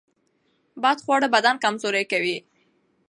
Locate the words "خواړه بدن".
1.05-1.55